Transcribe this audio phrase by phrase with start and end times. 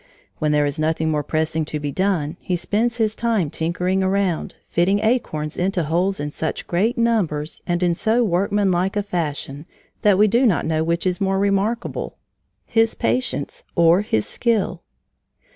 [0.39, 4.55] When there is nothing more pressing to be done, he spends his time tinkering around,
[4.67, 9.67] fitting acorns into holes in such great numbers and in so workmanlike a fashion
[10.01, 12.17] that we do not know which is more remarkable,
[12.65, 14.81] his patience or his skill.